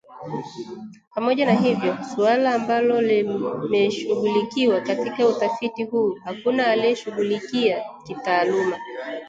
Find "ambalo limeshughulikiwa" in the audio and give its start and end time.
2.55-4.81